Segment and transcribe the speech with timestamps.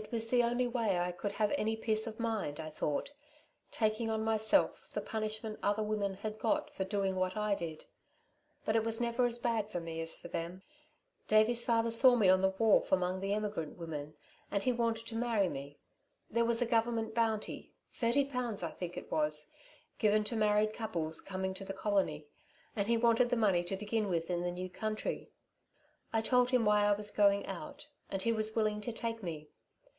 [0.00, 3.12] It was the only way I could have any peace of mind, I thought
[3.70, 7.84] taking on myself the punishment other women had got for doing what I did.
[8.64, 10.62] But it was never as bad for me as for them.
[11.28, 14.16] Davey's father saw me on the wharf among the emigrant women,
[14.50, 15.78] and he wanted to marry me.
[16.28, 19.52] There was a Government bounty thirty pounds I think it was
[20.00, 22.26] given to married couples coming to the colony,
[22.74, 25.30] and he wanted the money to begin with in the new country.
[26.12, 29.50] I told him why I was going out, and he was willing to take me.